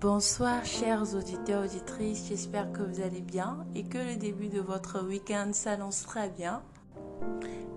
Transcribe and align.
Bonsoir 0.00 0.64
chers 0.64 1.14
auditeurs, 1.14 1.64
auditrices, 1.64 2.28
j'espère 2.30 2.72
que 2.72 2.80
vous 2.80 3.02
allez 3.02 3.20
bien 3.20 3.66
et 3.74 3.82
que 3.82 3.98
le 3.98 4.16
début 4.16 4.48
de 4.48 4.58
votre 4.58 5.04
week-end 5.04 5.50
s'annonce 5.52 6.04
très 6.04 6.30
bien. 6.30 6.62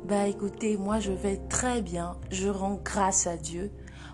Bah 0.08 0.26
écoutez, 0.30 0.78
moi 0.78 1.02
je 1.02 1.12
vais 1.12 1.36
très 1.50 1.82
bien, 1.82 2.16
je 2.32 2.48
rends 2.48 2.80
grâce 2.82 3.28
à 3.28 3.36
Dieu. 3.36 3.72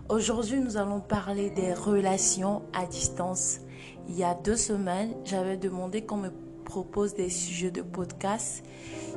Aujourd'hui 0.09 0.59
nous 0.59 0.76
allons 0.77 1.02
parler 1.02 1.52
des 1.52 1.72
relations 1.72 2.64
à 2.73 2.88
distance. 2.88 3.59
Il 4.08 4.18
y 4.18 4.23
a 4.23 4.34
deux 4.34 4.57
semaines, 4.57 5.14
j'avais 5.23 5.57
demandé 5.57 6.04
qu'on 6.04 6.18
me 6.18 6.32
propose 6.66 7.14
des 7.14 7.30
sujets 7.30 7.70
de 7.70 7.84
podcast. 7.84 8.64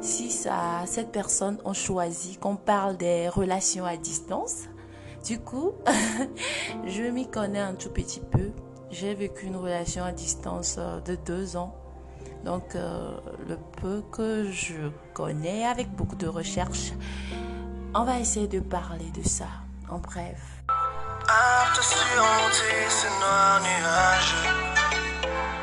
Si 0.02 0.30
ça, 0.30 0.82
cette 0.84 1.12
personne 1.12 1.56
ont 1.64 1.72
choisi 1.72 2.36
qu'on 2.36 2.56
parle 2.56 2.98
des 2.98 3.30
relations 3.30 3.86
à 3.86 3.96
distance, 3.96 4.64
du 5.24 5.38
coup, 5.38 5.72
je 6.87 7.04
m'y 7.04 7.27
connais 7.27 7.59
un 7.59 7.74
tout 7.74 7.90
petit 7.90 8.20
peu. 8.20 8.51
J'ai 8.92 9.14
vécu 9.14 9.46
une 9.46 9.56
relation 9.56 10.05
à 10.05 10.12
distance 10.12 10.77
euh, 10.78 11.01
de 11.01 11.14
deux 11.14 11.56
ans. 11.56 11.74
Donc, 12.45 12.74
euh, 12.74 13.16
le 13.48 13.56
peu 13.80 14.02
que 14.12 14.51
je 14.51 14.91
connais, 15.15 15.65
avec 15.65 15.88
beaucoup 15.91 16.15
de 16.15 16.27
recherches, 16.27 16.92
on 17.95 18.05
va 18.05 18.18
essayer 18.18 18.48
de 18.48 18.60
parler 18.60 19.10
de 19.16 19.27
ça. 19.27 19.46
En 19.88 19.98
bref. 19.98 20.41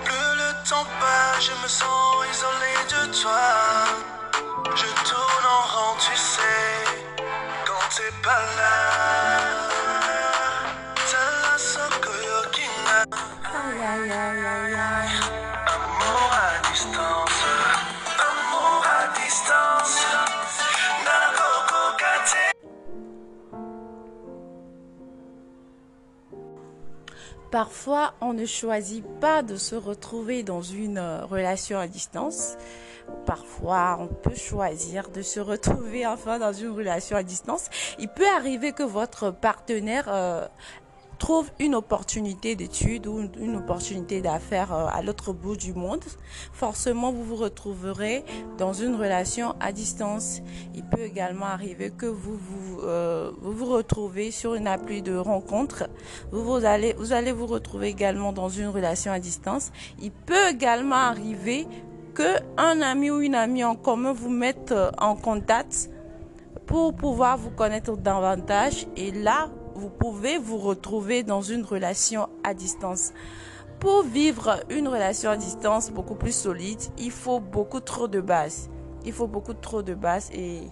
Plus 0.03 0.15
le 0.15 0.67
temps 0.67 0.87
passe, 0.99 1.45
je 1.45 1.63
me 1.63 1.67
sens 1.67 2.25
isolé 2.33 2.73
de 2.89 3.21
toi. 3.21 3.45
Je 4.75 4.87
tourne 5.07 5.45
en 5.45 5.63
rond, 5.75 5.97
tu 5.99 6.17
sais, 6.17 7.21
quand 7.63 7.95
t'es 7.95 8.11
pas 8.23 8.41
là. 8.57 8.98
Parfois, 27.51 28.13
on 28.21 28.33
ne 28.33 28.45
choisit 28.45 29.03
pas 29.19 29.41
de 29.41 29.55
se 29.55 29.75
retrouver 29.75 30.43
dans 30.43 30.61
une 30.61 30.99
euh, 30.99 31.25
relation 31.25 31.79
à 31.79 31.87
distance. 31.87 32.57
Parfois, 33.25 33.97
on 33.99 34.07
peut 34.07 34.35
choisir 34.35 35.09
de 35.09 35.23
se 35.23 35.39
retrouver 35.39 36.05
enfin 36.07 36.37
dans 36.37 36.53
une 36.53 36.69
relation 36.69 37.17
à 37.17 37.23
distance. 37.23 37.65
Il 37.97 38.07
peut 38.07 38.29
arriver 38.29 38.71
que 38.71 38.83
votre 38.83 39.31
partenaire 39.31 40.05
euh, 40.09 40.45
trouve 41.19 41.51
une 41.59 41.75
opportunité 41.75 42.55
d'étude 42.55 43.05
ou 43.05 43.29
une 43.39 43.57
opportunité 43.57 44.21
d'affaires 44.21 44.73
euh, 44.73 44.87
à 44.91 45.03
l'autre 45.03 45.33
bout 45.33 45.55
du 45.55 45.73
monde, 45.73 46.03
forcément 46.53 47.11
vous 47.11 47.23
vous 47.23 47.35
retrouverez 47.35 48.23
dans 48.57 48.73
une 48.73 48.95
relation 48.95 49.53
à 49.59 49.71
distance. 49.71 50.41
Il 50.73 50.83
peut 50.83 51.01
également 51.01 51.45
arriver 51.45 51.91
que 51.91 52.05
vous 52.05 52.37
vous, 52.37 52.79
euh, 52.83 53.31
vous 53.41 53.65
retrouvez 53.65 54.31
sur 54.31 54.55
une 54.55 54.67
appli 54.67 55.01
de 55.01 55.15
rencontre. 55.15 55.89
Vous, 56.31 56.43
vous, 56.43 56.65
allez, 56.65 56.93
vous 56.93 57.13
allez 57.13 57.33
vous 57.33 57.45
retrouver 57.47 57.89
également 57.89 58.31
dans 58.33 58.49
une 58.49 58.67
relation 58.67 59.11
à 59.11 59.19
distance. 59.19 59.71
Il 60.01 60.11
peut 60.11 60.49
également 60.49 60.95
arriver 60.95 61.67
que 62.15 62.37
un 62.57 62.81
ami 62.81 63.11
ou 63.11 63.21
une 63.21 63.35
amie 63.35 63.63
en 63.63 63.75
commun 63.75 64.13
vous 64.13 64.29
mette 64.29 64.71
euh, 64.71 64.89
en 64.97 65.15
contact 65.15 65.89
pour 66.65 66.95
pouvoir 66.95 67.37
vous 67.37 67.49
connaître 67.51 67.97
davantage 67.97 68.87
et 68.95 69.11
là 69.11 69.49
vous 69.79 69.89
pouvez 69.89 70.37
vous 70.37 70.57
retrouver 70.57 71.23
dans 71.23 71.41
une 71.41 71.63
relation 71.63 72.29
à 72.43 72.53
distance. 72.53 73.13
Pour 73.79 74.03
vivre 74.03 74.59
une 74.69 74.89
relation 74.89 75.31
à 75.31 75.37
distance 75.37 75.89
beaucoup 75.89 76.15
plus 76.15 76.35
solide, 76.35 76.81
il 76.97 77.11
faut 77.11 77.39
beaucoup 77.39 77.79
trop 77.79 78.09
de 78.09 78.19
bases. 78.19 78.69
Il 79.05 79.13
faut 79.13 79.27
beaucoup 79.27 79.53
trop 79.53 79.81
de 79.81 79.93
bases 79.93 80.29
et 80.33 80.63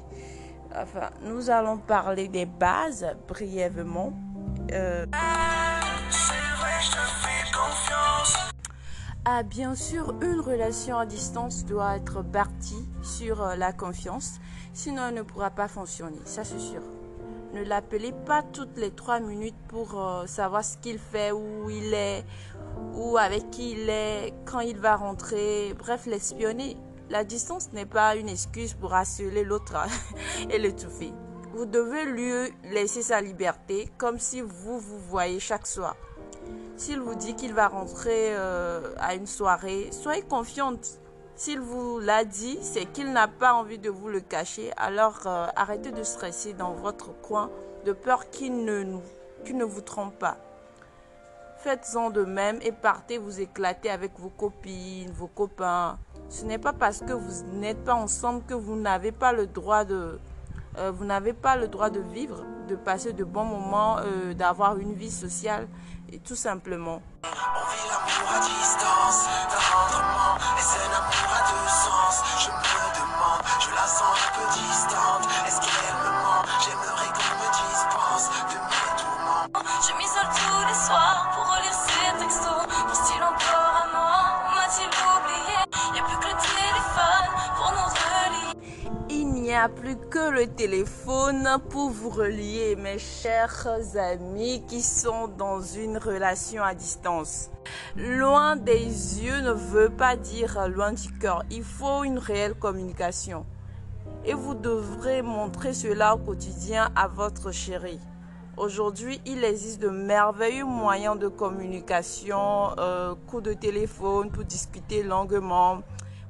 enfin, 0.75 1.09
nous 1.23 1.49
allons 1.49 1.77
parler 1.77 2.27
des 2.27 2.45
bases 2.45 3.07
brièvement. 3.27 4.11
Euh... 4.73 5.05
Ah, 9.29 9.43
bien 9.43 9.75
sûr, 9.75 10.13
une 10.21 10.39
relation 10.39 10.97
à 10.97 11.05
distance 11.05 11.65
doit 11.65 11.97
être 11.97 12.23
partie 12.23 12.87
sur 13.01 13.41
euh, 13.41 13.55
la 13.55 13.73
confiance, 13.73 14.39
sinon 14.73 15.07
elle 15.09 15.15
ne 15.15 15.21
pourra 15.21 15.49
pas 15.49 15.67
fonctionner, 15.67 16.19
ça 16.23 16.45
c'est 16.45 16.59
sûr. 16.59 16.81
Ne 17.57 17.63
l'appelez 17.63 18.11
pas 18.11 18.43
toutes 18.43 18.77
les 18.77 18.91
trois 18.91 19.19
minutes 19.19 19.55
pour 19.67 19.99
euh, 19.99 20.27
savoir 20.27 20.63
ce 20.63 20.77
qu'il 20.77 20.99
fait, 20.99 21.31
où 21.31 21.67
il 21.71 21.91
est, 21.91 22.23
ou 22.93 23.17
avec 23.17 23.49
qui 23.49 23.71
il 23.71 23.89
est, 23.89 24.31
quand 24.45 24.59
il 24.59 24.77
va 24.77 24.95
rentrer. 24.95 25.73
Bref, 25.79 26.05
l'espionner. 26.05 26.77
La 27.09 27.23
distance 27.23 27.73
n'est 27.73 27.87
pas 27.87 28.15
une 28.15 28.29
excuse 28.29 28.75
pour 28.75 28.93
harceler 28.93 29.43
l'autre 29.43 29.75
et 30.51 30.59
l'étouffer. 30.59 31.11
Vous 31.55 31.65
devez 31.65 32.05
lui 32.05 32.53
laisser 32.71 33.01
sa 33.01 33.21
liberté 33.21 33.89
comme 33.97 34.19
si 34.19 34.41
vous 34.41 34.79
vous 34.79 34.99
voyez 34.99 35.39
chaque 35.39 35.65
soir. 35.65 35.95
S'il 36.75 36.99
vous 36.99 37.15
dit 37.15 37.35
qu'il 37.35 37.55
va 37.55 37.69
rentrer 37.69 38.35
euh, 38.35 38.93
à 38.99 39.15
une 39.15 39.25
soirée, 39.25 39.89
soyez 39.91 40.21
confiante. 40.21 40.99
S'il 41.37 41.59
vous 41.59 41.99
l'a 41.99 42.25
dit, 42.25 42.57
c'est 42.63 42.85
qu'il 42.85 43.13
n'a 43.13 43.27
pas 43.27 43.53
envie 43.53 43.77
de 43.77 43.91
vous 43.91 44.07
le 44.09 44.21
cacher. 44.21 44.71
Alors 44.75 45.19
euh, 45.27 45.45
arrêtez 45.55 45.91
de 45.91 46.01
stresser 46.01 46.53
dans 46.53 46.71
votre 46.71 47.13
coin 47.21 47.51
de 47.85 47.91
peur 47.93 48.31
qu'il 48.31 48.65
ne, 48.65 48.83
ne 49.53 49.63
vous 49.63 49.81
trompe 49.81 50.17
pas. 50.17 50.37
Faites-en 51.59 52.09
de 52.09 52.23
même 52.23 52.57
et 52.63 52.71
partez 52.71 53.19
vous 53.19 53.39
éclater 53.39 53.91
avec 53.91 54.13
vos 54.19 54.29
copines, 54.29 55.11
vos 55.11 55.27
copains. 55.27 55.99
Ce 56.27 56.43
n'est 56.43 56.57
pas 56.57 56.73
parce 56.73 57.01
que 57.01 57.13
vous 57.13 57.43
n'êtes 57.53 57.83
pas 57.83 57.93
ensemble 57.93 58.41
que 58.47 58.55
vous 58.55 58.75
n'avez 58.75 59.11
pas 59.11 59.31
le 59.31 59.45
droit 59.45 59.85
de, 59.85 60.19
euh, 60.79 60.91
vous 60.91 61.05
n'avez 61.05 61.33
pas 61.33 61.55
le 61.55 61.67
droit 61.67 61.91
de 61.91 61.99
vivre, 61.99 62.43
de 62.67 62.75
passer 62.75 63.13
de 63.13 63.23
bons 63.23 63.45
moments, 63.45 63.97
euh, 63.99 64.33
d'avoir 64.33 64.77
une 64.77 64.95
vie 64.95 65.11
sociale 65.11 65.67
et 66.11 66.17
tout 66.17 66.35
simplement. 66.35 66.99
On 67.23 67.27
vit 68.41 68.57
a 89.57 89.69
plus 89.69 89.95
que 89.95 90.29
le 90.29 90.45
téléphone 90.45 91.57
pour 91.69 91.89
vous 91.89 92.11
relier, 92.11 92.75
mes 92.75 92.99
chers 92.99 93.65
amis 93.97 94.63
qui 94.67 94.83
sont 94.83 95.27
dans 95.27 95.61
une 95.61 95.97
relation 95.97 96.61
à 96.61 96.75
distance. 96.75 97.49
Loin 97.95 98.55
des 98.55 98.85
yeux 99.23 99.41
ne 99.41 99.51
veut 99.51 99.89
pas 99.89 100.15
dire 100.15 100.69
loin 100.69 100.93
du 100.93 101.11
cœur. 101.17 101.41
Il 101.49 101.63
faut 101.63 102.03
une 102.03 102.19
réelle 102.19 102.53
communication. 102.53 103.47
Et 104.25 104.35
vous 104.35 104.53
devrez 104.53 105.23
montrer 105.23 105.73
cela 105.73 106.13
au 106.13 106.19
quotidien 106.19 106.89
à 106.95 107.07
votre 107.07 107.51
chéri. 107.51 107.99
Aujourd'hui, 108.57 109.19
il 109.25 109.43
existe 109.43 109.81
de 109.81 109.89
merveilleux 109.89 110.65
moyens 110.65 111.17
de 111.17 111.29
communication, 111.29 112.77
euh, 112.77 113.15
coups 113.25 113.43
de 113.43 113.53
téléphone 113.53 114.29
pour 114.29 114.43
discuter 114.43 115.01
longuement, 115.01 115.81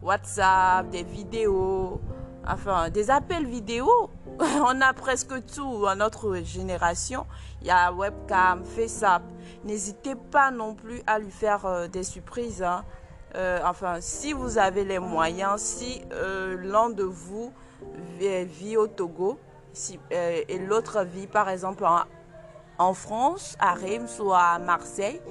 WhatsApp, 0.02 0.90
des 0.92 1.04
vidéos, 1.04 2.00
enfin 2.48 2.90
des 2.90 3.10
appels 3.10 3.46
vidéo. 3.46 3.90
On 4.40 4.82
a 4.82 4.94
presque 4.94 5.46
tout 5.48 5.86
à 5.88 5.96
notre 5.96 6.36
génération. 6.44 7.26
Il 7.62 7.68
y 7.68 7.72
a 7.72 7.92
webcam, 7.92 8.64
FaceApp. 8.64 9.24
N'hésitez 9.64 10.16
pas 10.16 10.52
non 10.52 10.76
plus 10.76 11.02
à 11.08 11.20
lui 11.20 11.32
faire 11.32 11.66
euh, 11.66 11.88
des 11.88 12.04
surprises. 12.04 12.62
Hein. 12.64 12.84
Euh, 13.36 13.60
enfin, 13.66 13.98
si 14.00 14.34
vous 14.34 14.58
avez 14.58 14.84
les 14.84 15.00
moyens, 15.00 15.62
si 15.62 16.02
euh, 16.12 16.58
l'un 16.62 16.90
de 16.90 17.04
vous 17.04 17.52
vit, 18.20 18.78
au 18.78 18.88
Togo 18.88 19.40
et 20.10 20.58
l'autre 20.58 21.04
vit 21.04 21.28
par 21.28 21.50
exemple 21.50 21.86
en, 21.86 22.00
en 22.80 22.94
France, 22.94 23.56
à 23.60 23.74
Reims 23.74 24.20
ou 24.24 24.34
à 24.34 24.58
Marseille, 24.58 25.22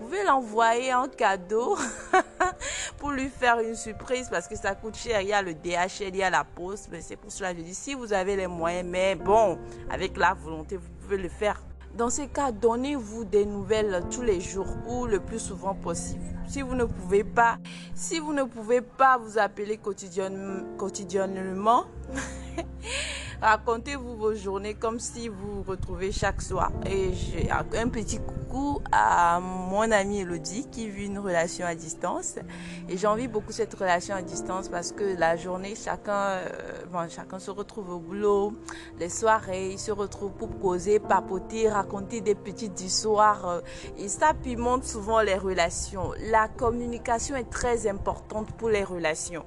pouvez 0.00 0.24
l'envoyer 0.24 0.94
en 0.94 1.08
cadeau 1.08 1.76
pour 2.98 3.10
lui 3.10 3.28
faire 3.28 3.60
une 3.60 3.76
surprise 3.76 4.28
parce 4.30 4.48
que 4.48 4.56
ça 4.56 4.74
coûte 4.74 4.96
cher. 4.96 5.20
Il 5.20 5.28
y 5.28 5.32
a 5.32 5.42
le 5.42 5.54
DHL, 5.54 6.08
il 6.08 6.16
y 6.16 6.22
a 6.22 6.30
la 6.30 6.44
poste. 6.44 6.88
Mais 6.90 7.00
c'est 7.00 7.16
pour 7.16 7.30
cela 7.30 7.52
que 7.52 7.60
je 7.60 7.64
dis, 7.64 7.74
si 7.74 7.94
vous 7.94 8.12
avez 8.12 8.36
les 8.36 8.46
moyens, 8.46 8.88
mais 8.88 9.14
bon, 9.14 9.58
avec 9.90 10.16
la 10.16 10.34
volonté, 10.34 10.76
vous 10.76 10.88
pouvez 11.00 11.18
le 11.18 11.28
faire. 11.28 11.62
Dans 11.96 12.08
ces 12.08 12.28
cas, 12.28 12.52
donnez-vous 12.52 13.24
des 13.24 13.44
nouvelles 13.44 14.04
tous 14.10 14.22
les 14.22 14.40
jours 14.40 14.68
ou 14.88 15.06
le 15.06 15.20
plus 15.20 15.40
souvent 15.40 15.74
possible. 15.74 16.24
Si 16.46 16.62
vous 16.62 16.74
ne 16.74 16.84
pouvez 16.84 17.24
pas, 17.24 17.58
si 17.94 18.20
vous 18.20 18.32
ne 18.32 18.44
pouvez 18.44 18.80
pas 18.80 19.18
vous 19.18 19.38
appeler 19.38 19.76
quotidiennement, 19.76 21.84
Racontez-vous 23.42 24.16
vos 24.18 24.34
journées 24.34 24.74
comme 24.74 25.00
si 25.00 25.28
vous 25.28 25.62
vous 25.62 25.62
retrouvez 25.62 26.12
chaque 26.12 26.42
soir. 26.42 26.70
Et 26.84 27.14
j'ai 27.14 27.50
un 27.50 27.88
petit 27.88 28.18
coucou 28.18 28.82
à 28.92 29.40
mon 29.40 29.90
amie 29.90 30.20
Elodie 30.20 30.66
qui 30.70 30.90
vit 30.90 31.06
une 31.06 31.18
relation 31.18 31.64
à 31.64 31.74
distance. 31.74 32.34
Et 32.90 32.98
j'envie 32.98 33.28
beaucoup 33.28 33.52
cette 33.52 33.72
relation 33.72 34.14
à 34.14 34.20
distance 34.20 34.68
parce 34.68 34.92
que 34.92 35.18
la 35.18 35.36
journée, 35.36 35.74
chacun, 35.74 36.12
euh, 36.12 37.08
chacun 37.08 37.38
se 37.38 37.50
retrouve 37.50 37.88
au 37.88 37.98
boulot. 37.98 38.52
Les 38.98 39.08
soirées, 39.08 39.70
ils 39.70 39.78
se 39.78 39.92
retrouvent 39.92 40.32
pour 40.32 40.58
causer, 40.58 40.98
papoter, 40.98 41.70
raconter 41.70 42.20
des 42.20 42.34
petites 42.34 42.82
histoires. 42.82 43.48
Euh, 43.48 43.60
et 43.96 44.08
ça 44.08 44.34
pimente 44.34 44.84
souvent 44.84 45.22
les 45.22 45.36
relations. 45.36 46.12
La 46.30 46.48
communication 46.48 47.36
est 47.36 47.48
très 47.48 47.86
importante 47.88 48.52
pour 48.58 48.68
les 48.68 48.84
relations. 48.84 49.46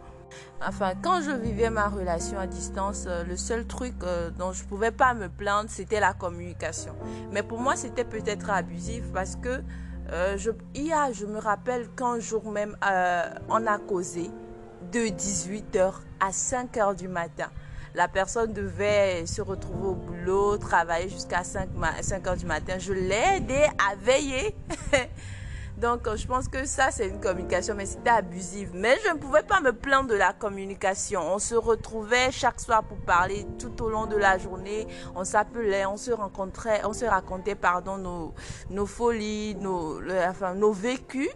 Enfin, 0.66 0.94
quand 1.02 1.22
je 1.22 1.32
vivais 1.32 1.70
ma 1.70 1.88
relation 1.90 2.38
à 2.40 2.48
distance, 2.48 3.06
euh, 3.08 3.24
le 3.24 3.36
seul 3.36 3.66
truc 3.66 3.94
euh, 4.04 4.30
dont 4.32 4.54
je 4.54 4.64
pouvais 4.64 4.92
pas 4.92 5.14
me 5.14 5.28
plaindre, 5.28 5.70
c'était 5.70 6.00
la 6.00 6.14
communication. 6.14 6.96
Mais 7.32 7.44
pour 7.44 7.60
moi, 7.60 7.76
c'était 7.76 8.06
peut-être 8.06 8.50
abusif 8.50 9.04
parce 9.14 9.36
que 9.36 9.62
euh, 10.12 10.38
je, 10.38 10.52
je 10.76 11.26
me 11.26 11.40
rappelle 11.40 11.90
qu'un 11.90 12.20
jour 12.20 12.50
même, 12.52 12.78
on 13.50 13.68
a 13.68 13.78
causé 13.78 14.30
de 14.92 15.00
18h 15.00 15.94
à 16.20 16.30
5h 16.30 16.96
du 16.96 17.08
matin. 17.08 17.50
La 17.96 18.08
personne 18.08 18.54
devait 18.54 19.26
se 19.26 19.42
retrouver 19.42 19.88
au 19.88 19.96
boulot, 19.96 20.58
travailler 20.58 21.10
jusqu'à 21.10 21.44
5, 21.44 21.70
5 22.02 22.24
h 22.24 22.38
du 22.38 22.46
matin. 22.46 22.76
Je 22.80 22.92
l'ai 22.92 23.38
aidé 23.38 23.68
à 23.78 23.96
veiller. 23.96 24.56
Donc, 25.84 26.16
je 26.16 26.26
pense 26.26 26.48
que 26.48 26.64
ça, 26.64 26.92
c'est 26.92 27.10
une 27.10 27.20
communication, 27.20 27.76
mais 27.76 27.86
c'était 27.86 28.10
abusif. 28.10 28.70
Mais 28.74 28.98
je 29.06 29.12
ne 29.12 29.18
pouvais 29.18 29.44
pas 29.44 29.60
me 29.60 29.74
plaindre 29.74 30.08
de 30.08 30.16
la 30.16 30.32
communication. 30.32 31.20
On 31.20 31.40
se 31.40 31.56
retrouvait 31.56 32.32
chaque 32.32 32.62
soir 32.62 32.86
pour 32.86 33.00
parler 33.00 33.46
tout 33.60 33.84
au 33.84 33.90
long 33.90 34.06
de 34.06 34.16
la 34.16 34.38
journée. 34.38 34.88
On 35.14 35.26
s'appelait, 35.26 35.86
on 35.86 35.98
se 35.98 36.12
rencontrait, 36.12 36.80
on 36.86 36.94
se 36.94 37.04
racontait, 37.04 37.56
pardon, 37.56 37.98
nos, 37.98 38.34
nos 38.70 38.86
folies, 38.86 39.56
nos, 39.56 40.00
enfin, 40.26 40.54
nos 40.54 40.72
vécus. 40.72 41.28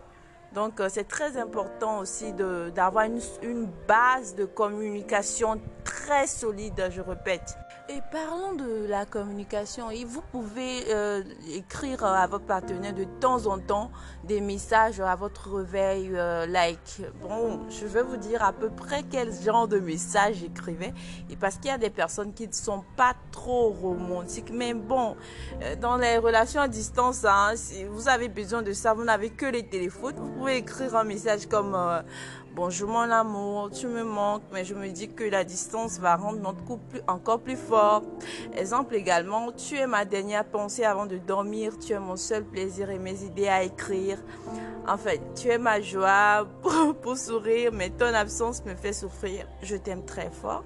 Donc, 0.53 0.79
euh, 0.79 0.87
c'est 0.89 1.09
très 1.09 1.35
important 1.35 1.99
aussi 1.99 2.31
d'avoir 2.31 3.03
une, 3.03 3.19
une 3.43 3.69
base 3.85 4.33
de 4.33 4.45
communication 4.45 5.59
très 5.83 6.25
solide, 6.25 6.87
je 6.89 7.01
répète. 7.01 7.57
Et 7.89 8.01
parlons 8.11 8.53
de 8.53 8.85
la 8.85 9.05
communication. 9.05 9.89
Et 9.89 10.03
vous 10.03 10.21
pouvez 10.21 10.93
euh, 10.93 11.23
écrire 11.53 12.03
à 12.03 12.27
votre 12.27 12.43
partenaire 12.43 12.93
de 12.93 13.05
temps 13.21 13.45
en 13.45 13.59
temps 13.59 13.91
des 14.25 14.41
messages 14.41 14.99
à 14.99 15.15
votre 15.15 15.55
réveil, 15.55 16.09
euh, 16.13 16.45
like. 16.47 17.01
Bon, 17.21 17.61
je 17.69 17.85
vais 17.85 18.03
vous 18.03 18.17
dire 18.17 18.43
à 18.43 18.51
peu 18.51 18.69
près 18.69 19.03
quel 19.09 19.31
genre 19.31 19.69
de 19.69 19.79
messages 19.79 20.35
j'écrivais. 20.35 20.93
Et 21.29 21.37
parce 21.37 21.55
qu'il 21.55 21.67
y 21.67 21.73
a 21.73 21.77
des 21.77 21.89
personnes 21.89 22.33
qui 22.33 22.49
ne 22.49 22.51
sont 22.51 22.83
pas 22.97 23.13
trop 23.31 23.69
romantiques. 23.69 24.51
Mais 24.51 24.73
bon, 24.73 25.15
euh, 25.61 25.77
dans 25.77 25.95
les 25.95 26.17
relations 26.17 26.59
à 26.59 26.67
distance, 26.67 27.23
hein, 27.23 27.53
si 27.55 27.85
vous 27.85 28.09
avez 28.09 28.27
besoin 28.27 28.63
de 28.63 28.73
ça, 28.73 28.93
vous 28.93 29.05
n'avez 29.05 29.29
que 29.29 29.45
les 29.45 29.65
téléphones. 29.65 30.15
Vous 30.17 30.31
pouvez 30.31 30.57
écrire 30.57 30.93
un 30.93 31.05
message 31.05 31.47
comme 31.47 31.73
Bonjour 32.57 32.89
mon 32.89 33.11
amour, 33.11 33.69
tu 33.69 33.85
me 33.85 34.03
manques, 34.03 34.41
mais 34.51 34.65
je 34.65 34.73
me 34.73 34.89
dis 34.89 35.09
que 35.09 35.23
la 35.23 35.43
distance 35.43 35.99
va 35.99 36.15
rendre 36.15 36.39
notre 36.39 36.65
couple 36.65 37.03
encore 37.07 37.39
plus 37.39 37.55
fort. 37.55 38.01
Exemple 38.55 38.95
également, 38.95 39.51
tu 39.51 39.75
es 39.75 39.85
ma 39.85 40.05
dernière 40.05 40.43
pensée 40.43 40.83
avant 40.83 41.05
de 41.05 41.19
dormir, 41.19 41.77
tu 41.77 41.93
es 41.93 41.99
mon 41.99 42.15
seul 42.15 42.43
plaisir 42.43 42.89
et 42.89 42.97
mes 42.97 43.23
idées 43.23 43.47
à 43.47 43.61
écrire. 43.61 44.17
Enfin, 44.87 45.11
tu 45.35 45.49
es 45.49 45.57
ma 45.57 45.81
joie 45.81 46.47
pour, 47.01 47.17
sourire, 47.17 47.71
mais 47.73 47.89
ton 47.89 48.13
absence 48.13 48.63
me 48.65 48.73
fait 48.73 48.93
souffrir. 48.93 49.45
Je 49.61 49.75
t'aime 49.75 50.05
très 50.05 50.31
fort. 50.31 50.63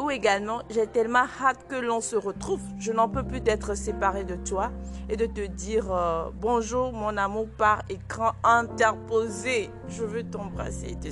Ou 0.00 0.10
également, 0.10 0.62
j'ai 0.70 0.86
tellement 0.86 1.24
hâte 1.42 1.66
que 1.68 1.74
l'on 1.74 2.00
se 2.00 2.14
retrouve. 2.14 2.60
Je 2.78 2.92
n'en 2.92 3.08
peux 3.08 3.24
plus 3.24 3.40
d'être 3.40 3.76
séparé 3.76 4.24
de 4.24 4.36
toi 4.36 4.70
et 5.08 5.16
de 5.16 5.26
te 5.26 5.44
dire 5.44 5.92
euh, 5.92 6.30
bonjour 6.32 6.92
mon 6.92 7.16
amour 7.16 7.48
par 7.58 7.82
écran 7.88 8.32
interposé. 8.44 9.68
Je 9.88 10.04
veux 10.04 10.22
t'embrasser, 10.22 10.96
te 11.02 11.10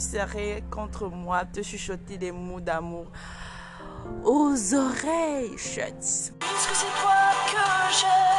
contre 0.71 1.09
moi, 1.09 1.45
te 1.45 1.63
chuchoter 1.63 2.17
des 2.19 2.31
mots 2.31 2.61
d'amour 2.61 3.07
aux 4.25 4.75
oreilles, 4.75 5.57
chut. 5.59 6.33
que 6.69 6.75
c'est 6.75 6.87
toi 7.01 7.13
que 7.47 7.93
j'aime, 7.93 8.34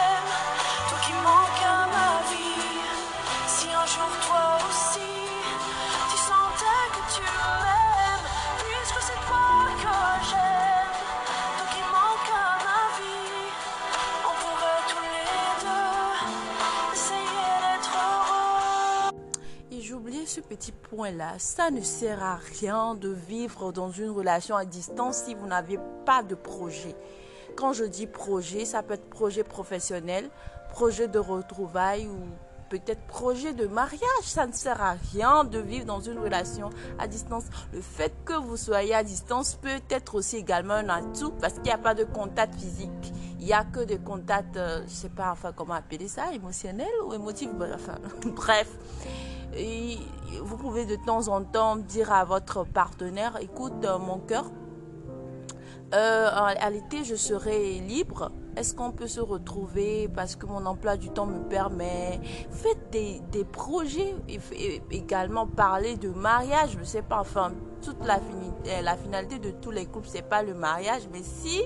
petit 20.55 20.71
point-là, 20.71 21.33
ça 21.37 21.69
ne 21.69 21.81
sert 21.81 22.23
à 22.23 22.39
rien 22.59 22.95
de 22.95 23.09
vivre 23.09 23.73
dans 23.73 23.91
une 23.91 24.09
relation 24.09 24.55
à 24.55 24.63
distance 24.63 25.23
si 25.25 25.35
vous 25.35 25.47
n'avez 25.47 25.77
pas 26.05 26.23
de 26.23 26.33
projet. 26.33 26.95
Quand 27.57 27.73
je 27.73 27.83
dis 27.83 28.07
projet, 28.07 28.63
ça 28.63 28.81
peut 28.81 28.93
être 28.93 29.09
projet 29.09 29.43
professionnel, 29.43 30.29
projet 30.69 31.09
de 31.09 31.19
retrouvailles 31.19 32.07
ou 32.07 32.19
peut-être 32.69 33.01
projet 33.01 33.51
de 33.51 33.67
mariage. 33.67 33.99
Ça 34.23 34.47
ne 34.47 34.53
sert 34.53 34.81
à 34.81 34.95
rien 35.11 35.43
de 35.43 35.59
vivre 35.59 35.85
dans 35.85 35.99
une 35.99 36.19
relation 36.19 36.69
à 36.99 37.07
distance. 37.07 37.43
Le 37.73 37.81
fait 37.81 38.13
que 38.23 38.33
vous 38.33 38.55
soyez 38.55 38.95
à 38.95 39.03
distance 39.03 39.55
peut 39.55 39.81
être 39.89 40.15
aussi 40.15 40.37
également 40.37 40.75
un 40.75 40.87
atout 40.87 41.33
parce 41.41 41.55
qu'il 41.55 41.63
n'y 41.63 41.71
a 41.71 41.77
pas 41.77 41.95
de 41.95 42.05
contact 42.05 42.55
physique. 42.55 43.13
Il 43.39 43.45
n'y 43.45 43.53
a 43.53 43.65
que 43.65 43.81
des 43.81 43.97
contacts, 43.97 44.55
euh, 44.55 44.79
je 44.79 44.83
ne 44.83 44.89
sais 44.89 45.09
pas 45.09 45.31
enfin 45.31 45.51
comment 45.51 45.73
appeler 45.73 46.07
ça, 46.07 46.31
émotionnel 46.33 46.91
ou 47.05 47.13
émotif. 47.13 47.49
Enfin, 47.73 47.97
bref. 48.35 48.69
Et 49.53 49.97
vous 50.43 50.57
pouvez 50.57 50.85
de 50.85 50.95
temps 50.95 51.27
en 51.27 51.43
temps 51.43 51.75
dire 51.75 52.11
à 52.11 52.25
votre 52.25 52.63
partenaire, 52.63 53.37
écoute 53.41 53.83
euh, 53.83 53.97
mon 53.97 54.19
cœur, 54.19 54.45
euh, 55.93 56.29
à 56.31 56.69
l'été 56.69 57.03
je 57.03 57.15
serai 57.15 57.79
libre 57.79 58.31
est-ce 58.55 58.73
qu'on 58.73 58.91
peut 58.91 59.07
se 59.07 59.19
retrouver 59.19 60.07
parce 60.07 60.35
que 60.35 60.45
mon 60.45 60.65
emploi 60.65 60.97
du 60.97 61.09
temps 61.09 61.25
me 61.25 61.39
permet? 61.39 62.19
Faites 62.51 62.89
des, 62.91 63.21
des 63.31 63.43
projets 63.43 64.15
et, 64.29 64.81
également 64.91 65.45
parler 65.45 65.97
de 65.97 66.09
mariage. 66.09 66.71
Je 66.71 66.79
ne 66.79 66.83
sais 66.85 67.01
pas, 67.01 67.19
enfin, 67.19 67.51
toute 67.81 68.03
la, 68.05 68.15
euh, 68.15 68.81
la 68.81 68.95
finalité 68.95 69.39
de 69.39 69.51
tous 69.51 69.71
les 69.71 69.85
couples, 69.85 70.07
c'est 70.09 70.27
pas 70.27 70.41
le 70.41 70.53
mariage. 70.53 71.03
Mais 71.11 71.21
si 71.21 71.61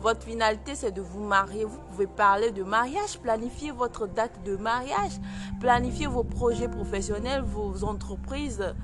votre 0.00 0.22
finalité, 0.24 0.74
c'est 0.74 0.92
de 0.92 1.00
vous 1.00 1.22
marier, 1.22 1.64
vous 1.64 1.78
pouvez 1.90 2.08
parler 2.08 2.50
de 2.50 2.64
mariage, 2.64 3.20
planifier 3.22 3.70
votre 3.70 4.08
date 4.08 4.42
de 4.44 4.56
mariage, 4.56 5.20
planifier 5.60 6.06
vos 6.08 6.24
projets 6.24 6.68
professionnels, 6.68 7.42
vos 7.42 7.84
entreprises 7.84 8.74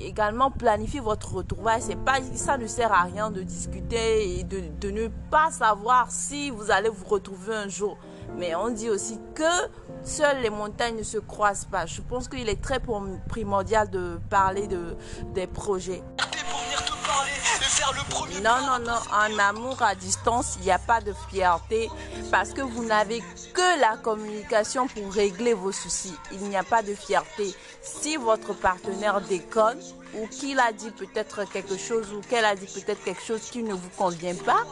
également 0.00 0.50
planifier 0.50 1.00
votre 1.00 1.34
retrouvaille. 1.34 1.82
C'est 1.82 1.96
pas, 1.96 2.18
ça 2.34 2.58
ne 2.58 2.66
sert 2.66 2.92
à 2.92 3.02
rien 3.02 3.30
de 3.30 3.42
discuter 3.42 4.38
et 4.38 4.44
de, 4.44 4.62
de, 4.80 4.90
ne 4.90 5.08
pas 5.30 5.50
savoir 5.50 6.10
si 6.10 6.50
vous 6.50 6.70
allez 6.70 6.88
vous 6.88 7.06
retrouver 7.06 7.54
un 7.54 7.68
jour. 7.68 7.96
Mais 8.36 8.54
on 8.54 8.70
dit 8.70 8.90
aussi 8.90 9.18
que 9.34 9.68
seules 10.02 10.40
les 10.42 10.50
montagnes 10.50 10.96
ne 10.96 11.02
se 11.02 11.18
croisent 11.18 11.66
pas. 11.66 11.86
Je 11.86 12.00
pense 12.00 12.28
qu'il 12.28 12.48
est 12.48 12.60
très 12.60 12.80
primordial 13.28 13.90
de 13.90 14.18
parler 14.30 14.66
de, 14.66 14.96
des 15.34 15.46
projets. 15.46 16.02
Non, 18.42 18.60
non, 18.66 18.78
non. 18.84 18.98
En 19.12 19.38
amour 19.38 19.80
à 19.82 19.94
distance, 19.94 20.56
il 20.58 20.64
n'y 20.64 20.70
a 20.70 20.78
pas 20.78 21.00
de 21.00 21.12
fierté 21.30 21.88
parce 22.30 22.52
que 22.52 22.60
vous 22.60 22.84
n'avez 22.84 23.22
que 23.54 23.80
la 23.80 23.96
communication 23.96 24.88
pour 24.88 25.12
régler 25.12 25.54
vos 25.54 25.72
soucis. 25.72 26.14
Il 26.32 26.44
n'y 26.44 26.56
a 26.56 26.64
pas 26.64 26.82
de 26.82 26.94
fierté. 26.94 27.54
Si 27.82 28.16
votre 28.16 28.54
partenaire 28.54 29.20
déconne 29.20 29.80
ou 30.14 30.26
qu'il 30.26 30.58
a 30.58 30.72
dit 30.72 30.90
peut-être 30.90 31.44
quelque 31.44 31.76
chose 31.76 32.12
ou 32.12 32.20
qu'elle 32.20 32.44
a 32.44 32.54
dit 32.56 32.66
peut-être 32.66 33.02
quelque 33.04 33.22
chose 33.22 33.42
qui 33.50 33.62
ne 33.62 33.74
vous 33.74 33.90
convient 33.96 34.34
pas, 34.34 34.64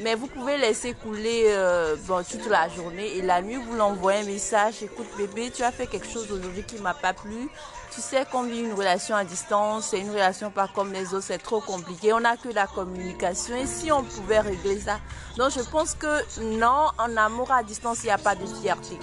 mais 0.00 0.14
vous 0.14 0.26
pouvez 0.26 0.58
laisser 0.58 0.94
couler 0.94 1.44
euh, 1.48 1.96
toute 2.30 2.46
la 2.48 2.68
journée 2.68 3.16
et 3.16 3.22
la 3.22 3.42
nuit, 3.42 3.56
vous 3.56 3.74
l'envoyez 3.74 4.20
un 4.20 4.24
message, 4.24 4.82
écoute 4.82 5.06
bébé, 5.16 5.50
tu 5.50 5.62
as 5.62 5.72
fait 5.72 5.86
quelque 5.86 6.08
chose 6.08 6.30
aujourd'hui 6.32 6.64
qui 6.64 6.80
m'a 6.80 6.94
pas 6.94 7.12
plu. 7.12 7.48
Tu 7.94 8.00
sais 8.00 8.24
qu'on 8.24 8.44
vit 8.44 8.60
une 8.60 8.72
relation 8.72 9.14
à 9.14 9.24
distance, 9.24 9.88
c'est 9.90 10.00
une 10.00 10.10
relation 10.10 10.50
pas 10.50 10.66
comme 10.74 10.92
les 10.94 11.12
autres, 11.12 11.24
c'est 11.24 11.36
trop 11.36 11.60
compliqué. 11.60 12.14
On 12.14 12.20
n'a 12.20 12.38
que 12.38 12.48
la 12.48 12.66
communication 12.66 13.54
et 13.54 13.66
si 13.66 13.92
on 13.92 14.02
pouvait 14.02 14.40
régler 14.40 14.80
ça? 14.80 14.98
Donc 15.36 15.50
je 15.50 15.60
pense 15.60 15.94
que 15.94 16.40
non, 16.58 16.86
en 16.98 17.16
amour 17.18 17.52
à 17.52 17.62
distance, 17.62 17.98
il 18.02 18.06
n'y 18.06 18.12
a 18.12 18.18
pas 18.18 18.34
de 18.34 18.46
fierté. 18.46 18.98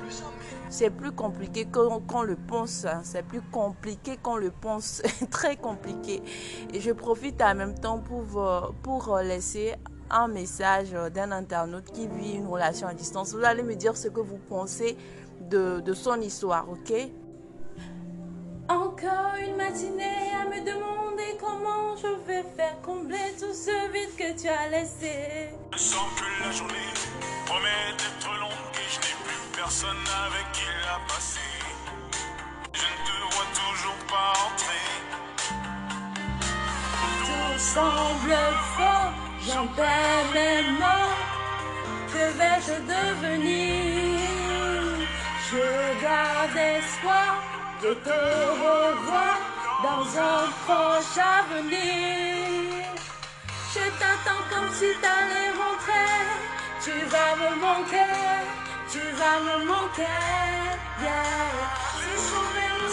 C'est 0.71 0.89
plus 0.91 1.11
compliqué 1.11 1.65
qu'on 1.65 2.21
le 2.23 2.35
pense. 2.35 2.85
Hein. 2.85 3.01
C'est 3.03 3.23
plus 3.23 3.41
compliqué 3.41 4.17
qu'on 4.21 4.37
le 4.37 4.51
pense. 4.51 5.01
Très 5.31 5.55
compliqué. 5.55 6.21
Et 6.73 6.79
je 6.79 6.91
profite 6.91 7.41
en 7.41 7.55
même 7.55 7.79
temps 7.79 7.99
pour, 7.99 8.43
euh, 8.43 8.61
pour 8.83 9.17
laisser 9.17 9.75
un 10.09 10.27
message 10.27 10.91
d'un 11.13 11.31
internaute 11.31 11.91
qui 11.91 12.07
vit 12.07 12.33
une 12.33 12.47
relation 12.47 12.87
à 12.87 12.93
distance. 12.93 13.33
Vous 13.33 13.43
allez 13.43 13.63
me 13.63 13.75
dire 13.75 13.95
ce 13.95 14.07
que 14.07 14.19
vous 14.19 14.39
pensez 14.49 14.97
de, 15.49 15.79
de 15.79 15.93
son 15.93 16.19
histoire, 16.21 16.69
ok? 16.69 16.93
Encore 18.67 19.35
une 19.43 19.55
matinée 19.55 20.31
à 20.39 20.45
me 20.45 20.59
demander 20.63 21.37
comment 21.39 21.95
je 21.95 22.07
vais 22.27 22.43
faire 22.55 22.79
combler 22.83 23.33
tout 23.39 23.53
ce 23.53 23.91
vide 23.91 24.15
que 24.15 24.39
tu 24.39 24.47
as 24.47 24.69
laissé. 24.69 25.49
Je 25.73 25.77
sens 25.79 26.07
que 26.17 26.43
la 26.43 26.51
journée 26.51 26.75
promet 27.47 27.93
d'être 27.97 28.31
longue 28.39 28.75
et 28.75 28.89
je 28.91 28.99
n'ai 28.99 29.15
plus 29.23 29.57
personne 29.57 30.05
avec 30.27 30.51
qui 30.53 30.65
la 30.85 30.99
passer. 31.07 31.39
Je 32.73 32.85
ne 32.85 32.99
te 33.07 33.33
vois 33.33 33.49
toujours 33.55 34.01
pas 34.07 34.33
entrer. 34.45 34.85
Tout 37.25 37.59
semble 37.59 38.35
faux, 38.75 39.11
j'en 39.45 39.67
perds 39.67 40.29
mes 40.33 40.61
mots. 40.81 41.15
Que 42.13 42.23
vais-je 42.39 42.75
devenir? 42.93 44.19
Je 45.49 46.01
garde 46.01 46.57
espoir 46.77 47.31
de 47.81 47.93
te 47.93 48.19
revoir 48.63 49.37
dans 49.83 50.05
un 50.31 50.43
proche 50.65 51.17
avenir. 51.39 52.85
Je 53.73 53.83
t'attends 53.99 54.43
comme 54.51 54.71
si 54.73 54.89
t'allais 55.01 55.51
rentrer. 55.63 56.19
Tu 56.83 56.95
vas 57.13 57.33
me 57.41 57.49
manquer, 57.65 58.15
tu 58.91 58.99
vas 59.19 59.39
me 59.47 59.65
manquer. 59.65 60.49
Yeah. 61.01 61.79
Si 62.01 62.11
sauver 62.27 62.69
le 62.81 62.89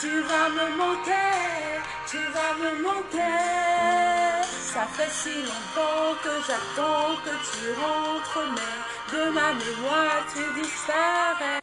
tu 0.00 0.12
vas 0.22 0.48
me 0.48 0.66
manquer, 0.76 1.82
tu 2.10 2.18
vas 2.34 2.54
me 2.58 2.82
manquer. 2.82 4.42
Ça 4.72 4.84
fait 4.96 5.10
si 5.10 5.42
longtemps 5.42 6.12
que 6.24 6.34
j'attends 6.46 7.14
que 7.24 7.34
tu 7.48 7.62
rentres, 7.80 8.42
mais 8.54 8.76
de 9.12 9.30
ma 9.30 9.52
mémoire 9.52 10.22
tu 10.32 10.42
disparais. 10.60 11.60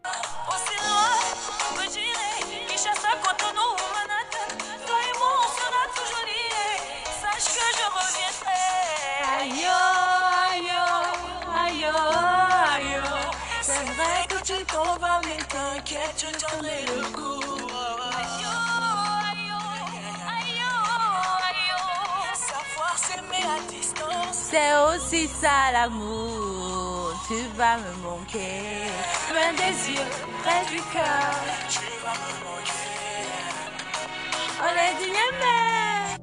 Aussi 0.48 0.76
loin 0.86 1.16
que 1.76 1.84
j'irai, 1.92 2.66
Kinshasa, 2.68 3.12
Cotonou 3.24 3.72
ou 3.76 3.88
Manhattan, 3.96 4.50
toi 4.86 5.00
et 5.10 5.16
moi 5.20 5.32
on 5.44 5.50
sera 5.60 5.84
toujours 5.98 6.26
liés. 6.32 6.80
Sache 7.22 7.50
que 7.56 7.68
je 7.78 7.86
reviendrai. 7.98 8.68
Aïe, 9.40 9.68
aïe, 10.54 10.74
aïe, 11.62 11.86
aïe. 11.86 13.02
C'est 13.62 13.86
vrai 13.96 14.18
que 14.30 14.40
tu 14.46 14.58
t'en 14.66 14.96
vas, 14.96 15.20
mais 15.26 15.44
t'inquiète, 15.44 16.18
je 16.18 16.38
tiendrai 16.38 16.86
le 16.86 17.02
coup. 17.12 17.57
C'est 24.32 24.74
aussi 24.96 25.28
ça 25.28 25.72
l'amour, 25.72 27.14
tu 27.28 27.36
vas 27.56 27.78
me 27.78 27.94
manquer. 28.02 28.88
Loin 29.30 29.54
des 29.54 29.92
yeux, 29.92 30.08
près 30.44 30.66
du 30.72 30.82
cœur, 30.92 31.36
Tu 31.70 31.80
vas 32.04 32.14
me 32.14 32.34
manquer. 32.44 32.88
on 34.64 34.74
est 34.76 35.06
Yémen. 35.06 36.18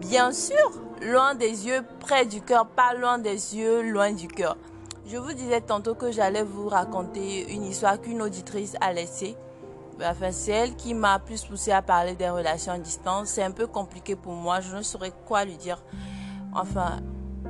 Bien 0.00 0.32
sûr, 0.32 0.72
loin 1.02 1.34
des 1.34 1.66
yeux, 1.68 1.82
près 2.00 2.26
du 2.26 2.40
cœur, 2.42 2.66
pas 2.66 2.94
loin 2.94 3.18
des 3.18 3.56
yeux, 3.56 3.82
loin 3.82 4.12
du 4.12 4.26
cœur. 4.26 4.56
Je 5.06 5.18
vous 5.18 5.32
disais 5.34 5.60
tantôt 5.60 5.94
que 5.94 6.10
j'allais 6.10 6.42
vous 6.42 6.68
raconter 6.68 7.52
une 7.52 7.64
histoire 7.64 8.00
qu'une 8.00 8.22
auditrice 8.22 8.74
a 8.80 8.92
laissée. 8.92 9.36
Enfin, 10.02 10.30
c'est 10.30 10.52
elle 10.52 10.76
qui 10.76 10.94
m'a 10.94 11.18
plus 11.18 11.44
poussé 11.44 11.72
à 11.72 11.82
parler 11.82 12.14
des 12.14 12.28
relations 12.28 12.72
à 12.72 12.78
distance. 12.78 13.28
C'est 13.28 13.42
un 13.42 13.50
peu 13.50 13.66
compliqué 13.66 14.14
pour 14.14 14.32
moi, 14.32 14.60
je 14.60 14.76
ne 14.76 14.82
saurais 14.82 15.12
quoi 15.26 15.44
lui 15.44 15.56
dire. 15.56 15.82
Enfin, 16.54 17.00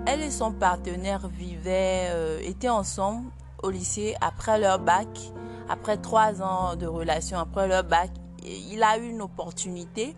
elle 0.07 0.23
et 0.23 0.31
son 0.31 0.53
partenaire 0.53 1.29
vivaient, 1.29 2.09
euh, 2.11 2.41
étaient 2.43 2.69
ensemble 2.69 3.31
au 3.63 3.71
lycée 3.71 4.15
après 4.21 4.59
leur 4.59 4.79
bac. 4.79 5.09
Après 5.69 5.97
trois 5.97 6.43
ans 6.43 6.77
de 6.77 6.87
relation, 6.87 7.39
après 7.39 7.67
leur 7.67 7.83
bac, 7.83 8.11
il 8.45 8.83
a 8.85 8.99
eu 8.99 9.09
une 9.09 9.23
opportunité 9.23 10.15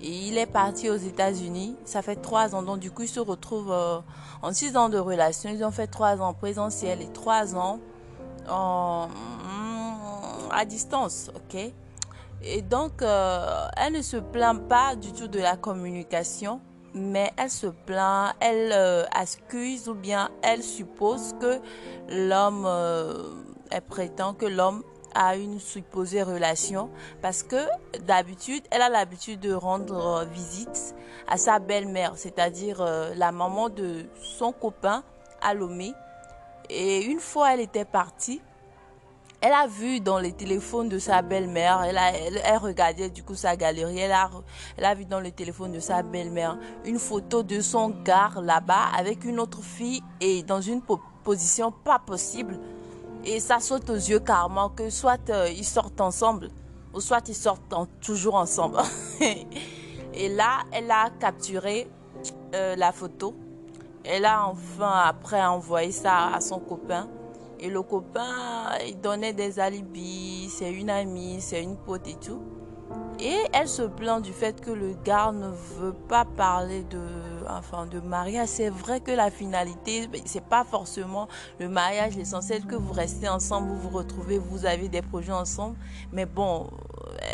et 0.00 0.10
il 0.10 0.38
est 0.38 0.46
parti 0.46 0.90
aux 0.90 0.96
États-Unis. 0.96 1.76
Ça 1.84 2.02
fait 2.02 2.16
trois 2.16 2.54
ans, 2.54 2.62
donc 2.62 2.80
du 2.80 2.90
coup, 2.90 3.02
ils 3.02 3.08
se 3.08 3.20
retrouvent 3.20 3.72
euh, 3.72 4.00
en 4.42 4.52
six 4.52 4.76
ans 4.76 4.88
de 4.88 4.98
relation. 4.98 5.50
Ils 5.50 5.64
ont 5.64 5.70
fait 5.70 5.86
trois 5.86 6.20
ans 6.20 6.28
en 6.28 6.34
présentiel 6.34 7.00
et 7.02 7.12
trois 7.12 7.54
ans 7.54 7.78
en, 8.48 9.08
à 10.50 10.64
distance, 10.64 11.30
ok? 11.34 11.72
Et 12.42 12.62
donc, 12.62 13.02
euh, 13.02 13.68
elle 13.76 13.94
ne 13.94 14.02
se 14.02 14.16
plaint 14.16 14.68
pas 14.68 14.94
du 14.94 15.12
tout 15.12 15.28
de 15.28 15.40
la 15.40 15.56
communication, 15.56 16.60
mais 16.94 17.32
elle 17.36 17.50
se 17.50 17.66
plaint, 17.66 18.34
elle 18.40 18.72
euh, 18.72 19.04
accuse 19.12 19.88
ou 19.88 19.94
bien 19.94 20.30
elle 20.42 20.62
suppose 20.62 21.34
que 21.40 21.60
l'homme, 22.08 22.64
euh, 22.66 23.34
elle 23.70 23.82
prétend 23.82 24.34
que 24.34 24.46
l'homme 24.46 24.82
a 25.14 25.36
une 25.36 25.58
supposée 25.58 26.22
relation 26.22 26.90
parce 27.22 27.42
que 27.42 27.66
d'habitude, 28.06 28.62
elle 28.70 28.82
a 28.82 28.88
l'habitude 28.88 29.40
de 29.40 29.52
rendre 29.52 30.20
euh, 30.20 30.24
visite 30.24 30.94
à 31.26 31.36
sa 31.36 31.58
belle-mère, 31.58 32.12
c'est-à-dire 32.16 32.82
la 33.14 33.32
maman 33.32 33.68
de 33.68 34.06
son 34.22 34.50
copain 34.50 35.02
à 35.42 35.52
Lomé. 35.52 35.92
Et 36.70 37.04
une 37.04 37.20
fois, 37.20 37.52
elle 37.52 37.60
était 37.60 37.84
partie. 37.84 38.40
Elle 39.40 39.52
a 39.52 39.68
vu 39.68 40.00
dans 40.00 40.18
les 40.18 40.32
téléphones 40.32 40.88
de 40.88 40.98
sa 40.98 41.22
belle-mère, 41.22 41.82
elle, 41.84 41.96
a- 41.96 42.12
elle, 42.12 42.56
regardait 42.58 43.08
du 43.08 43.22
coup 43.22 43.36
sa 43.36 43.54
galerie, 43.54 44.00
elle 44.00 44.10
a, 44.10 44.28
elle 44.76 44.84
a 44.84 44.94
vu 44.96 45.04
dans 45.04 45.20
le 45.20 45.30
téléphone 45.30 45.70
de 45.70 45.78
sa 45.78 46.02
belle-mère 46.02 46.58
une 46.84 46.98
photo 46.98 47.44
de 47.44 47.60
son 47.60 47.90
gars 47.90 48.30
là-bas 48.42 48.86
avec 48.98 49.24
une 49.24 49.38
autre 49.38 49.62
fille 49.62 50.02
et 50.20 50.42
dans 50.42 50.60
une 50.60 50.82
po- 50.82 51.00
position 51.22 51.70
pas 51.70 52.00
possible. 52.00 52.58
Et 53.24 53.38
ça 53.38 53.60
saute 53.60 53.88
aux 53.90 53.94
yeux 53.94 54.18
carrément 54.18 54.70
que 54.70 54.90
soit 54.90 55.30
euh, 55.30 55.48
ils 55.48 55.64
sortent 55.64 56.00
ensemble 56.00 56.48
ou 56.92 57.00
soit 57.00 57.28
ils 57.28 57.34
sortent 57.36 57.72
en- 57.72 57.86
toujours 58.00 58.34
ensemble. 58.34 58.78
et 60.14 60.28
là, 60.30 60.64
elle 60.72 60.90
a 60.90 61.10
capturé 61.20 61.88
euh, 62.56 62.74
la 62.74 62.90
photo. 62.90 63.36
Elle 64.04 64.24
a 64.24 64.46
enfin 64.48 65.02
après 65.04 65.44
envoyé 65.44 65.92
ça 65.92 66.28
à 66.34 66.40
son 66.40 66.58
copain. 66.58 67.08
Et 67.60 67.68
le 67.68 67.82
copain, 67.82 68.70
il 68.86 69.00
donnait 69.00 69.32
des 69.32 69.58
alibis, 69.58 70.48
c'est 70.50 70.72
une 70.72 70.90
amie, 70.90 71.40
c'est 71.40 71.62
une 71.62 71.76
pote 71.76 72.06
et 72.06 72.14
tout. 72.14 72.40
Et 73.20 73.36
elle 73.52 73.66
se 73.66 73.82
plaint 73.82 74.22
du 74.22 74.32
fait 74.32 74.60
que 74.60 74.70
le 74.70 74.94
gars 75.04 75.32
ne 75.32 75.48
veut 75.48 75.92
pas 75.92 76.24
parler 76.24 76.84
de, 76.84 77.02
enfin, 77.48 77.86
de 77.86 77.98
mariage. 77.98 78.48
C'est 78.48 78.70
vrai 78.70 79.00
que 79.00 79.10
la 79.10 79.28
finalité, 79.30 80.08
c'est 80.24 80.44
pas 80.44 80.62
forcément 80.62 81.26
le 81.58 81.68
mariage. 81.68 82.16
L'essentiel 82.16 82.64
que 82.64 82.76
vous 82.76 82.92
restez 82.92 83.28
ensemble, 83.28 83.70
vous 83.70 83.88
vous 83.88 83.96
retrouvez, 83.96 84.38
vous 84.38 84.66
avez 84.66 84.88
des 84.88 85.02
projets 85.02 85.32
ensemble. 85.32 85.76
Mais 86.12 86.26
bon, 86.26 86.70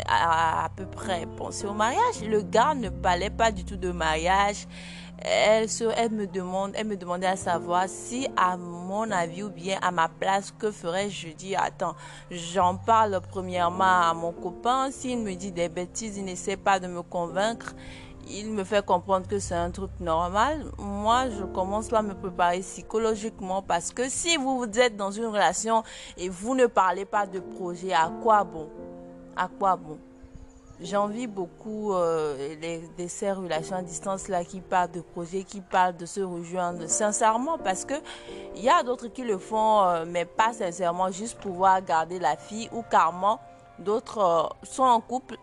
à, 0.07 0.65
à 0.65 0.69
peu 0.69 0.87
près 0.87 1.27
penser 1.37 1.67
au 1.67 1.73
mariage. 1.73 2.23
Le 2.27 2.41
gars 2.41 2.73
ne 2.73 2.89
parlait 2.89 3.29
pas 3.29 3.51
du 3.51 3.63
tout 3.63 3.77
de 3.77 3.91
mariage. 3.91 4.67
Elle, 5.19 5.69
se, 5.69 5.83
me 6.09 6.27
demande, 6.27 6.73
elle 6.75 6.87
me 6.87 6.97
demandait 6.97 7.27
à 7.27 7.35
savoir 7.35 7.85
si, 7.87 8.27
à 8.35 8.57
mon 8.57 9.09
avis 9.11 9.43
ou 9.43 9.49
bien 9.49 9.77
à 9.81 9.91
ma 9.91 10.07
place, 10.07 10.51
que 10.51 10.71
ferais-je? 10.71 11.27
Je 11.27 11.33
dis, 11.33 11.55
attends, 11.55 11.95
j'en 12.29 12.75
parle 12.75 13.19
premièrement 13.29 14.09
à 14.09 14.13
mon 14.13 14.31
copain. 14.31 14.91
S'il 14.91 15.19
me 15.19 15.33
dit 15.33 15.51
des 15.51 15.69
bêtises, 15.69 16.17
il 16.17 16.25
n'essaie 16.25 16.57
pas 16.57 16.79
de 16.79 16.87
me 16.87 17.01
convaincre. 17.01 17.73
Il 18.27 18.51
me 18.51 18.63
fait 18.63 18.83
comprendre 18.83 19.27
que 19.27 19.39
c'est 19.39 19.55
un 19.55 19.71
truc 19.71 19.91
normal. 19.99 20.65
Moi, 20.79 21.29
je 21.29 21.43
commence 21.43 21.93
à 21.93 22.01
me 22.01 22.15
préparer 22.15 22.59
psychologiquement 22.59 23.61
parce 23.61 23.91
que 23.91 24.09
si 24.09 24.35
vous 24.37 24.65
êtes 24.75 24.97
dans 24.97 25.11
une 25.11 25.27
relation 25.27 25.83
et 26.17 26.27
vous 26.29 26.55
ne 26.55 26.65
parlez 26.65 27.05
pas 27.05 27.27
de 27.27 27.39
projet, 27.39 27.93
à 27.93 28.11
quoi 28.23 28.43
bon? 28.43 28.67
À 29.35 29.47
quoi 29.47 29.75
bon? 29.75 29.99
J'envie 30.81 31.27
beaucoup 31.27 31.93
euh, 31.93 32.55
les, 32.59 32.81
de 32.97 33.07
ces 33.07 33.31
relations 33.31 33.77
à 33.77 33.81
distance 33.81 34.27
là 34.27 34.43
qui 34.43 34.59
parlent 34.59 34.91
de 34.91 34.99
projets, 34.99 35.43
qui 35.43 35.61
parlent 35.61 35.95
de 35.95 36.05
se 36.05 36.19
rejoindre 36.19 36.87
sincèrement 36.87 37.57
parce 37.57 37.85
que 37.85 37.93
il 38.57 38.63
y 38.63 38.69
a 38.69 38.83
d'autres 38.83 39.07
qui 39.07 39.23
le 39.23 39.37
font 39.37 39.83
euh, 39.83 40.03
mais 40.05 40.25
pas 40.25 40.51
sincèrement 40.51 41.09
juste 41.11 41.39
pour 41.39 41.51
pouvoir 41.51 41.81
garder 41.81 42.19
la 42.19 42.35
fille 42.35 42.69
ou 42.73 42.81
carrément 42.81 43.39
d'autres 43.79 44.17
euh, 44.17 44.65
sont 44.65 44.83
en 44.83 44.99
couple 44.99 45.37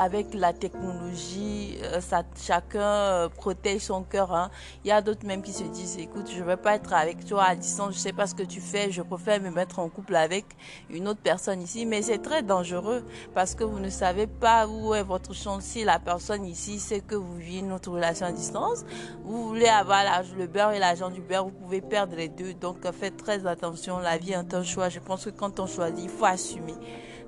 avec 0.00 0.32
la 0.32 0.54
technologie, 0.54 1.76
euh, 1.82 2.00
ça, 2.00 2.22
chacun 2.40 2.80
euh, 2.80 3.28
protège 3.28 3.82
son 3.82 4.02
cœur. 4.02 4.32
Hein. 4.32 4.50
Il 4.82 4.88
y 4.88 4.92
a 4.92 5.02
d'autres 5.02 5.26
même 5.26 5.42
qui 5.42 5.52
se 5.52 5.64
disent, 5.64 5.98
écoute, 5.98 6.30
je 6.34 6.42
vais 6.42 6.56
pas 6.56 6.76
être 6.76 6.94
avec 6.94 7.26
toi 7.26 7.44
à 7.44 7.54
distance, 7.54 7.94
je 7.94 7.98
sais 7.98 8.14
pas 8.14 8.26
ce 8.26 8.34
que 8.34 8.42
tu 8.42 8.62
fais, 8.62 8.90
je 8.90 9.02
préfère 9.02 9.42
me 9.42 9.50
mettre 9.50 9.78
en 9.78 9.90
couple 9.90 10.16
avec 10.16 10.46
une 10.88 11.06
autre 11.06 11.20
personne 11.22 11.60
ici. 11.60 11.84
Mais 11.84 12.00
c'est 12.00 12.18
très 12.18 12.42
dangereux 12.42 13.04
parce 13.34 13.54
que 13.54 13.62
vous 13.62 13.78
ne 13.78 13.90
savez 13.90 14.26
pas 14.26 14.66
où 14.66 14.94
est 14.94 15.02
votre 15.02 15.34
chance. 15.34 15.64
Si 15.64 15.84
la 15.84 15.98
personne 15.98 16.46
ici 16.46 16.80
sait 16.80 17.00
que 17.00 17.14
vous 17.14 17.36
vivez 17.36 17.60
notre 17.60 17.90
relation 17.90 18.24
à 18.24 18.32
distance, 18.32 18.86
vous 19.24 19.48
voulez 19.48 19.68
avoir 19.68 20.02
le 20.38 20.46
beurre 20.46 20.72
et 20.72 20.78
l'argent 20.78 21.10
du 21.10 21.20
beurre, 21.20 21.44
vous 21.44 21.50
pouvez 21.50 21.82
perdre 21.82 22.16
les 22.16 22.28
deux. 22.28 22.54
Donc 22.54 22.86
euh, 22.86 22.92
faites 22.92 23.18
très 23.18 23.46
attention, 23.46 23.98
la 23.98 24.16
vie 24.16 24.32
est 24.32 24.54
un 24.54 24.64
choix. 24.64 24.88
Je 24.88 24.98
pense 24.98 25.26
que 25.26 25.30
quand 25.30 25.60
on 25.60 25.66
choisit, 25.66 26.04
il 26.04 26.08
faut 26.08 26.24
assumer. 26.24 26.74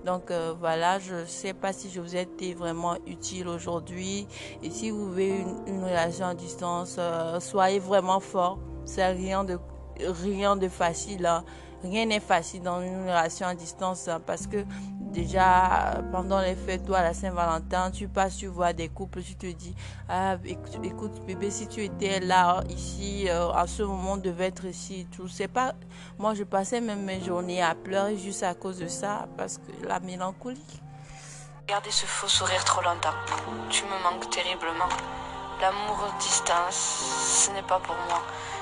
Donc 0.05 0.31
euh, 0.31 0.55
voilà, 0.59 0.99
je 0.99 1.15
ne 1.15 1.25
sais 1.25 1.53
pas 1.55 1.73
si 1.73 1.91
je 1.91 2.01
vous 2.01 2.17
ai 2.17 2.23
été 2.23 2.55
vraiment 2.55 2.97
utile 3.07 3.49
aujourd'hui. 3.49 4.27
Et 4.63 4.71
si 4.71 4.91
vous 4.91 5.11
vivez 5.13 5.41
une, 5.41 5.57
une 5.67 5.85
relation 5.85 6.27
à 6.27 6.35
distance, 6.35 6.97
euh, 6.99 7.39
soyez 7.41 7.79
vraiment 7.79 8.21
fort. 8.21 8.59
C'est 8.85 9.07
rien 9.07 9.45
de 9.45 9.59
rien 10.01 10.57
de 10.57 10.69
facile. 10.69 11.27
hein. 11.27 11.45
Rien 11.85 12.07
n'est 12.07 12.21
facile 12.21 12.63
dans 12.63 12.81
une 12.81 13.03
relation 13.03 13.47
à 13.47 13.55
distance 13.55 14.07
hein, 14.09 14.21
parce 14.25 14.47
que 14.47 14.65
déjà 15.13 16.03
pendant 16.11 16.41
les 16.41 16.57
fêtes, 16.57 16.85
toi, 16.85 17.03
la 17.03 17.15
Saint-Valentin, 17.15 17.91
tu 17.91 18.09
passes, 18.09 18.37
tu 18.37 18.47
vois 18.47 18.73
des 18.73 18.89
couples, 18.89 19.23
tu 19.23 19.37
te 19.37 19.47
dis, 19.47 19.75
ah, 20.09 20.37
écoute, 20.83 21.25
bébé, 21.27 21.51
si 21.51 21.69
tu 21.69 21.85
étais 21.85 22.19
là, 22.21 22.63
ici, 22.69 23.29
euh, 23.29 23.53
en 23.53 23.67
ce 23.67 23.83
moment, 23.83 24.13
on 24.13 24.17
devait 24.17 24.47
être 24.47 24.65
ici, 24.65 25.07
tout. 25.15 25.29
C'est 25.29 25.49
pas, 25.49 25.75
moi, 26.19 26.35
je 26.35 26.45
passais 26.45 26.81
même 26.81 27.03
mes 27.05 27.21
journées 27.21 27.63
à 27.63 27.75
pleurer 27.75 28.17
juste 28.17 28.43
à 28.43 28.55
cause 28.55 28.79
de 28.79 28.89
ça, 28.89 29.29
parce 29.37 29.59
que 29.59 29.87
la 29.87 30.01
mélancolie. 30.01 30.81
Garder 31.69 31.91
ce 31.91 32.07
faux 32.07 32.29
sourire 32.29 32.65
trop 32.65 32.83
longtemps. 32.83 33.15
Tu 33.71 33.85
me 33.85 34.03
manques 34.03 34.29
terriblement. 34.31 34.89
L'amour 35.61 36.13
distance, 36.19 37.47
ce 37.47 37.51
n'est 37.53 37.63
pas 37.63 37.79
pour 37.79 37.95
moi. 38.09 38.21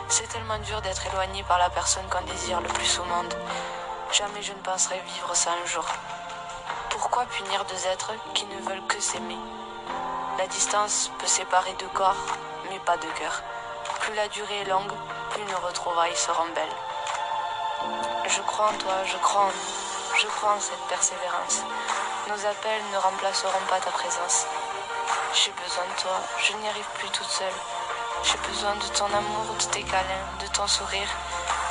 C'est 0.08 0.28
tellement 0.28 0.58
dur 0.58 0.82
d'être 0.82 1.06
éloigné 1.06 1.42
par 1.44 1.58
la 1.58 1.70
personne 1.70 2.04
qu'on 2.10 2.22
désire 2.30 2.60
le 2.60 2.68
plus 2.68 2.98
au 2.98 3.04
monde. 3.04 3.32
Jamais 4.12 4.42
je 4.42 4.52
ne 4.52 4.58
penserai 4.58 5.00
vivre 5.14 5.34
ça 5.34 5.50
un 5.52 5.66
jour. 5.66 5.86
Pourquoi 6.90 7.24
punir 7.24 7.64
deux 7.64 7.86
êtres 7.86 8.12
qui 8.34 8.44
ne 8.46 8.60
veulent 8.68 8.86
que 8.86 9.00
s'aimer? 9.00 9.38
La 10.38 10.46
distance 10.46 11.10
peut 11.18 11.26
séparer 11.26 11.72
deux 11.78 11.88
corps, 11.88 12.16
mais 12.68 12.78
pas 12.80 12.96
deux 12.98 13.12
cœurs. 13.18 13.42
Plus 14.00 14.14
la 14.14 14.28
durée 14.28 14.60
est 14.60 14.68
longue, 14.68 14.92
plus 15.30 15.44
nos 15.44 15.66
retrouvailles 15.66 16.16
seront 16.16 16.48
belles. 16.54 16.76
Je 18.26 18.40
crois 18.42 18.66
en 18.66 18.78
toi, 18.78 18.94
je 19.06 19.16
crois 19.18 19.46
en 19.46 19.52
je 20.20 20.26
crois 20.26 20.54
en 20.54 20.60
cette 20.60 20.86
persévérance. 20.88 21.62
Nos 22.28 22.46
appels 22.46 22.82
ne 22.92 22.98
remplaceront 22.98 23.64
pas 23.68 23.80
ta 23.80 23.90
présence. 23.90 24.46
J'ai 25.32 25.52
besoin 25.52 25.84
de 25.84 26.00
toi, 26.02 26.20
je 26.38 26.52
n'y 26.54 26.68
arrive 26.68 26.88
plus 26.98 27.08
toute 27.08 27.30
seule. 27.30 27.58
J'ai 28.24 28.38
besoin 28.48 28.74
de 28.74 28.86
ton 28.98 29.06
amour, 29.06 29.54
de 29.58 29.64
tes 29.70 29.82
câlins, 29.82 30.28
de 30.40 30.46
ton 30.48 30.66
sourire. 30.66 31.08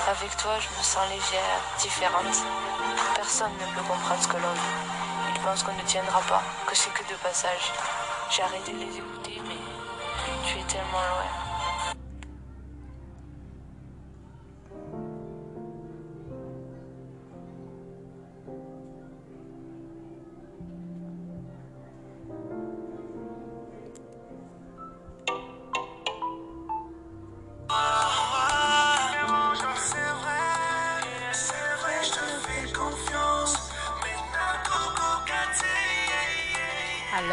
Avec 0.10 0.36
toi, 0.38 0.54
je 0.60 0.70
me 0.78 0.84
sens 0.84 1.08
légère, 1.10 1.62
différente. 1.80 2.38
Personne 3.16 3.52
ne 3.54 3.76
peut 3.76 3.88
comprendre 3.88 4.22
ce 4.24 4.28
que 4.28 4.38
l'on 4.38 4.54
vit. 4.54 4.99
Pense 5.50 5.64
qu'on 5.64 5.74
ne 5.74 5.82
tiendra 5.82 6.22
pas, 6.30 6.44
que 6.68 6.76
c'est 6.76 6.94
que 6.94 7.02
de 7.12 7.18
passage. 7.24 7.74
J'ai 8.30 8.44
arrêté 8.44 8.72
de 8.72 8.78
les 8.78 8.98
écouter, 8.98 9.42
mais 9.48 9.58
tu 10.46 10.60
es 10.60 10.64
tellement 10.66 11.02
loin. 11.02 11.49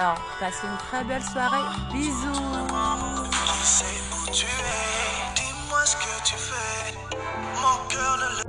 Alors, 0.06 0.22
passez 0.38 0.68
une 0.68 0.76
très 0.76 1.02
belle 1.02 1.22
soirée. 1.22 1.58
Bisous. 1.92 2.68
C'est 3.64 3.84
où 4.14 4.30
tu 4.30 4.46
es, 4.46 5.34
dis-moi 5.34 5.84
ce 5.84 5.96
que 5.96 6.22
tu 6.24 6.34
fais. 6.36 6.94
Mon 7.60 7.88
cœur 7.88 8.16
ne 8.18 8.45